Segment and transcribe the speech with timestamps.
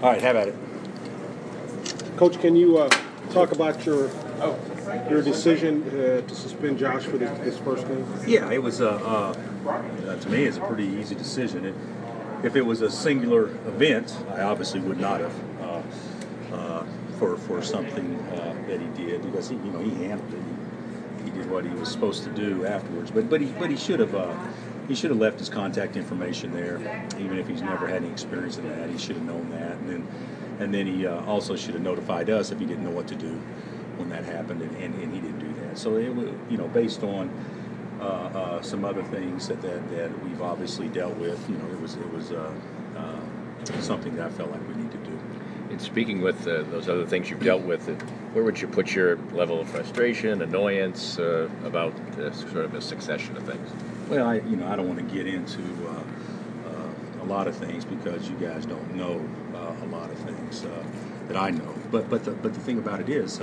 [0.00, 0.54] All right, have at it.
[2.16, 2.88] Coach, can you uh,
[3.30, 4.08] talk about your
[5.10, 8.06] your decision uh, to suspend Josh for this, this first game?
[8.24, 9.34] Yeah, it was a uh,
[9.66, 11.64] uh, to me it's a pretty easy decision.
[11.64, 11.74] It,
[12.44, 15.82] if it was a singular event, I obviously would not have uh,
[16.54, 16.86] uh,
[17.18, 21.24] for for something uh, that he did because he you know he handled it.
[21.24, 23.10] He, he did what he was supposed to do afterwards.
[23.10, 24.14] But but he but he should have.
[24.88, 26.76] He should have left his contact information there,
[27.18, 28.88] even if he's never had any experience in that.
[28.88, 30.06] He should have known that, and then,
[30.60, 33.14] and then he uh, also should have notified us if he didn't know what to
[33.14, 33.32] do
[33.98, 35.76] when that happened, and, and, and he didn't do that.
[35.76, 37.30] So it was, you know, based on
[38.00, 41.80] uh, uh, some other things that, that that we've obviously dealt with, you know, it
[41.80, 42.50] was it was uh,
[42.96, 45.18] uh, something that I felt like we need to do.
[45.78, 47.88] Speaking with uh, those other things you've dealt with,
[48.32, 51.92] where would you put your level of frustration, annoyance uh, about
[52.34, 53.70] sort of a succession of things?
[54.08, 56.02] Well, I you know I don't want to get into uh,
[56.68, 59.24] uh, a lot of things because you guys don't know
[59.54, 60.64] uh, a lot of things
[61.28, 61.74] that I know.
[61.92, 63.40] But but the, but the thing about it is,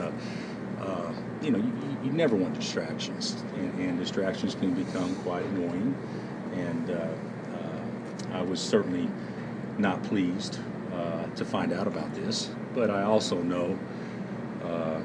[1.41, 5.95] you know, you, you never want distractions, and, and distractions can become quite annoying.
[6.53, 6.91] And
[8.33, 9.09] I was certainly
[9.77, 10.59] not pleased
[10.95, 13.77] uh, to find out about this, but I also know
[14.63, 15.01] uh,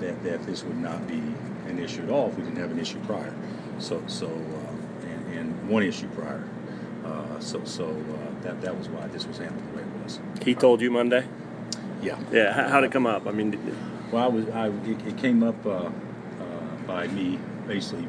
[0.00, 1.22] that that this would not be
[1.68, 3.34] an issue at all if we didn't have an issue prior.
[3.78, 4.26] So so.
[4.26, 6.42] Uh, and, and one issue prior.
[7.04, 10.20] Uh, so so uh, that that was why this was handled the way it was.
[10.42, 11.24] He told you Monday.
[12.02, 12.18] Yeah.
[12.32, 12.52] Yeah.
[12.52, 13.26] How, how'd it come up?
[13.26, 13.74] I mean, did-
[14.12, 15.90] Well, I was I it, it came up uh, uh,
[16.86, 18.08] by me basically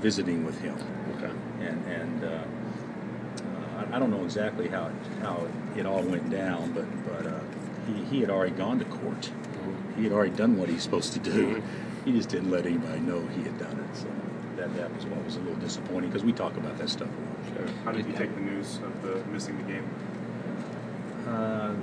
[0.00, 0.76] visiting with him,
[1.16, 1.32] okay.
[1.66, 2.24] and and
[3.90, 5.46] I, I don't know exactly how it, how
[5.76, 7.40] it all went down, but but uh,
[7.86, 9.30] he he had already gone to court.
[9.96, 11.62] He had already done what he's supposed to do.
[12.04, 13.96] He just didn't let anybody know he had done it.
[13.96, 14.06] So
[14.56, 17.62] that that was what was a little disappointing because we talk about that stuff a
[17.62, 17.70] lot.
[17.84, 19.88] How did you take the news of the missing the game?
[21.26, 21.74] Uh,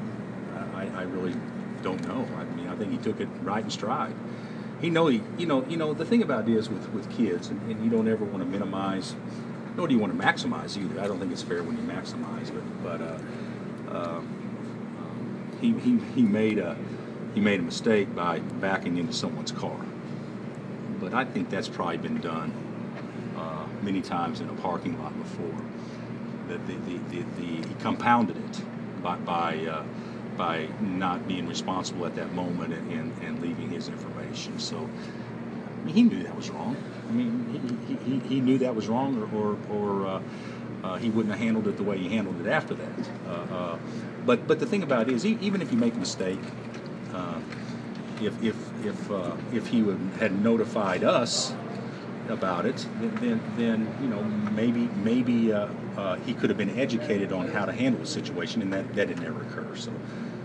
[0.73, 1.35] I, I really
[1.81, 2.27] don't know.
[2.37, 4.13] I mean, I think he took it right in stride.
[4.81, 5.93] He know he, you know, you know.
[5.93, 8.45] The thing about it is with with kids, and, and you don't ever want to
[8.45, 9.15] minimize,
[9.77, 10.99] nor do you want to maximize either.
[10.99, 14.21] I don't think it's fair when you maximize, but but uh, uh,
[15.61, 16.75] he, he he made a
[17.35, 19.79] he made a mistake by backing into someone's car.
[20.99, 22.51] But I think that's probably been done
[23.37, 25.61] uh, many times in a parking lot before.
[26.47, 28.61] That the, the, the, the, he compounded it
[29.03, 29.83] by by, uh,
[30.37, 34.57] by not being responsible at that moment and, and, and leaving his information.
[34.57, 34.89] So
[35.87, 36.75] mean, he knew that was wrong.
[37.07, 40.21] I mean, he, he, he, knew that was wrong, or or, or uh,
[40.83, 43.09] uh, he wouldn't have handled it the way he handled it after that.
[43.27, 43.79] Uh, uh,
[44.25, 46.39] but but the thing about it is, even if you make a mistake,
[47.13, 47.39] uh,
[48.21, 51.53] if if if uh, if he would, had notified us
[52.29, 54.21] about it, then then, you know
[54.51, 55.53] maybe maybe
[56.25, 59.21] he could have been educated on how to handle the situation, and that that did
[59.21, 59.75] never occur.
[59.75, 59.93] So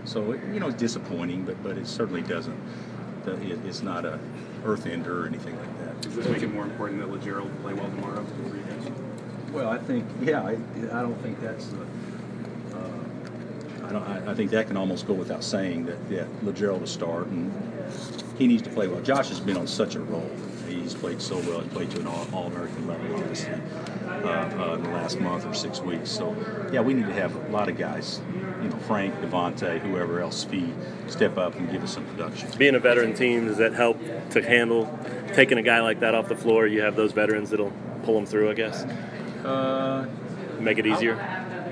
[0.05, 2.57] so you know it's disappointing, but but it certainly doesn't.
[3.27, 4.19] it's not a
[4.65, 6.01] earth ender or anything like that.
[6.01, 8.91] Does this make it more important that Lagerald play well tomorrow for you guys?
[9.51, 11.85] Well, I think, yeah, I, I don't think that's, uh,
[12.75, 16.81] uh, I don't, I, I think that can almost go without saying that, that Lagerald
[16.81, 17.51] to start and
[18.37, 19.01] he needs to play well.
[19.01, 20.29] Josh has been on such a roll.
[20.67, 21.61] He's played so well.
[21.61, 23.53] He played to an all, all-American level, obviously,
[24.07, 26.09] uh, uh, in the last month or six weeks.
[26.09, 26.35] So,
[26.71, 28.21] yeah, we need to have a lot of guys,
[28.61, 30.73] you know, Frank, Devontae, whoever else, Speed,
[31.07, 32.49] step up and give us some production.
[32.57, 33.99] Being a veteran team, does that help
[34.31, 34.89] to handle
[35.33, 36.65] taking a guy like that off the floor?
[36.65, 37.73] You have those veterans that'll
[38.03, 38.83] pull him through, I guess,
[39.45, 40.07] Uh,
[40.59, 41.15] make it easier.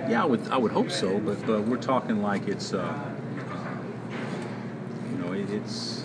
[0.09, 3.77] Yeah, I would I would hope so, but but we're talking like it's uh, uh,
[5.09, 6.00] you know it, it's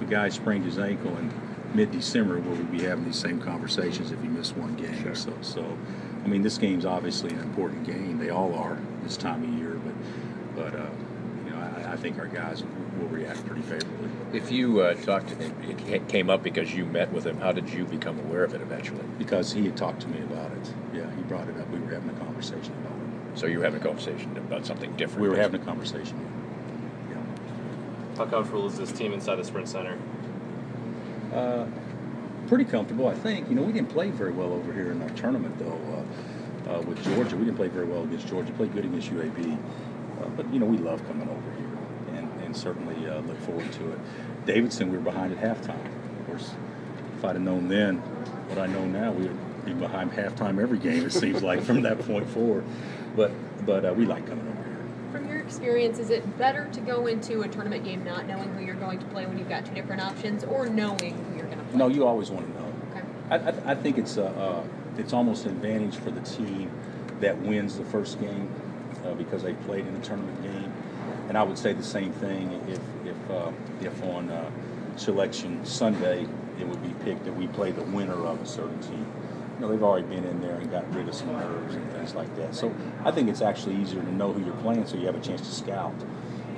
[0.00, 1.30] if a guy sprained his ankle in
[1.74, 5.02] mid-December, will we be having these same conversations if he missed one game?
[5.02, 5.14] Sure.
[5.14, 5.78] So so
[6.24, 8.18] I mean this game's obviously an important game.
[8.18, 9.94] They all are this time of year, but
[10.56, 10.90] but uh,
[11.44, 12.64] you know I, I think our guys
[12.98, 14.10] will react pretty favorably.
[14.32, 15.54] If you uh, talked to him,
[15.88, 17.38] it came up because you met with him.
[17.38, 19.04] How did you become aware of it eventually?
[19.18, 20.72] Because he had talked to me about it.
[20.94, 21.68] Yeah, he brought it up.
[21.70, 23.38] We were having a conversation about it.
[23.38, 25.22] So you were having a conversation about something different.
[25.22, 26.18] We were having a conversation.
[28.20, 29.96] How comfortable is this team inside the Sprint Center?
[31.32, 31.64] Uh,
[32.48, 33.48] pretty comfortable, I think.
[33.48, 36.04] You know, we didn't play very well over here in our tournament, though.
[36.68, 38.52] Uh, uh, with Georgia, we didn't play very well against Georgia.
[38.52, 42.54] Played good against UAB, uh, but you know, we love coming over here, and, and
[42.54, 43.98] certainly uh, look forward to it.
[44.44, 45.80] Davidson, we were behind at halftime.
[46.20, 46.52] Of course,
[47.16, 47.96] if I'd have known then
[48.50, 51.06] what I know now, we would be behind halftime every game.
[51.06, 52.66] It seems like from that point forward.
[53.16, 53.32] But
[53.64, 54.49] but uh, we like coming over
[55.50, 59.00] experience, is it better to go into a tournament game not knowing who you're going
[59.00, 61.78] to play when you've got two different options, or knowing who you're going to play?
[61.78, 62.72] No, you always want to know.
[62.92, 63.04] Okay.
[63.30, 64.64] I, I, I think it's uh,
[64.96, 66.70] it's almost an advantage for the team
[67.18, 68.48] that wins the first game
[69.04, 70.72] uh, because they played in a tournament game.
[71.28, 73.50] and I would say the same thing if if uh,
[73.80, 74.50] if on uh,
[74.96, 76.26] selection Sunday
[76.60, 79.06] it would be picked that we play the winner of a certain team.
[79.60, 82.34] Know, they've already been in there and got rid of some nerves and things like
[82.36, 82.54] that.
[82.54, 82.74] So
[83.04, 85.42] I think it's actually easier to know who you're playing, so you have a chance
[85.42, 85.94] to scout.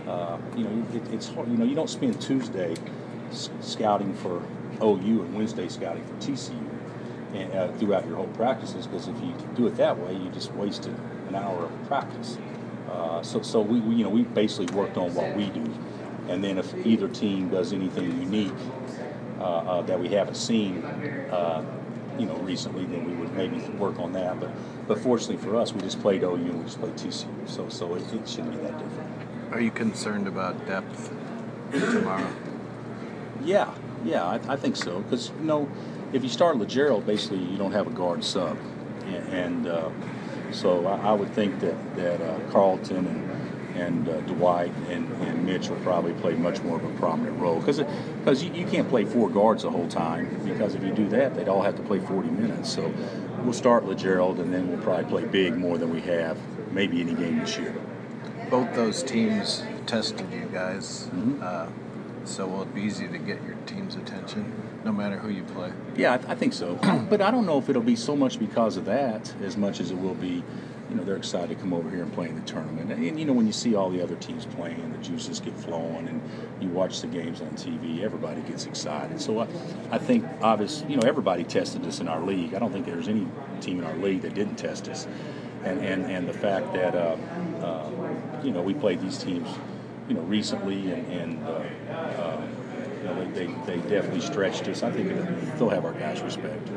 [0.07, 1.49] Uh, you know, it, it's hard.
[1.51, 2.77] You know, you don't spend Tuesday
[3.61, 4.43] scouting for
[4.81, 6.55] OU and Wednesday scouting for TCU
[7.35, 10.53] and, uh, throughout your whole practices because if you do it that way, you just
[10.53, 10.95] wasted
[11.29, 12.39] an hour of practice.
[12.89, 15.65] Uh, so, so we, we, you know, we basically worked on what we do,
[16.29, 18.53] and then if either team does anything unique
[19.41, 20.83] uh, uh, that we haven't seen,
[21.31, 21.65] uh,
[22.19, 24.39] you know, recently, then we would maybe work on that.
[24.41, 24.51] But,
[24.87, 27.95] but fortunately for us, we just played OU and we just played TCU, so so
[27.95, 29.11] it, it shouldn't be that different.
[29.53, 31.13] Are you concerned about depth
[31.73, 32.33] tomorrow?
[33.45, 33.73] Yeah,
[34.05, 35.01] yeah, I, I think so.
[35.01, 35.69] Because you know,
[36.13, 38.57] if you start Lagerald, basically you don't have a guard sub,
[39.07, 39.91] and, and uh,
[40.53, 43.32] so I, I would think that that uh, Carlton and
[43.77, 47.59] and uh, Dwight and, and Mitch will probably play much more of a prominent role
[47.61, 47.79] because
[48.19, 51.35] because you, you can't play four guards the whole time because if you do that
[51.35, 52.73] they'd all have to play 40 minutes.
[52.73, 52.93] So
[53.43, 56.39] we'll start Lagerald and then we'll probably play big more than we have
[56.73, 57.75] maybe any game this year.
[58.51, 61.43] Both those teams tested you guys, Mhm.
[61.43, 61.67] uh,
[62.25, 64.53] so will it be easy to get your team's attention,
[64.85, 65.73] no matter who you play?
[65.97, 66.75] Yeah, I, I think so.
[67.11, 69.91] but I don't know if it'll be so much because of that as much as
[69.91, 70.45] it will be,
[70.93, 72.93] you know, they're excited to come over here and play in the tournament.
[72.93, 76.07] And, you know, when you see all the other teams playing, the juices get flowing,
[76.07, 76.21] and
[76.61, 79.19] you watch the games on TV, everybody gets excited.
[79.19, 79.47] So I,
[79.91, 82.53] I think, obviously, you know, everybody tested us in our league.
[82.53, 83.27] I don't think there's any
[83.63, 85.07] team in our league that didn't test us.
[85.65, 87.17] And, and, and the fact that, uh,
[87.65, 87.91] uh,
[88.45, 89.49] you know, we played these teams,
[90.09, 92.47] you know, recently and, and uh, uh,
[92.99, 94.83] you know, they, they, they definitely stretched us.
[94.83, 95.09] I think
[95.57, 96.69] they'll have our guys' respect.